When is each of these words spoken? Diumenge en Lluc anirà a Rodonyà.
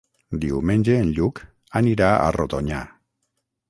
Diumenge 0.45 0.95
en 1.03 1.13
Lluc 1.19 1.43
anirà 1.83 2.11
a 2.25 2.35
Rodonyà. 2.41 2.85